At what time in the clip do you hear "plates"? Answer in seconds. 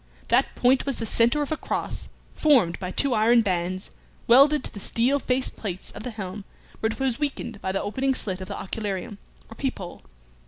5.51-5.91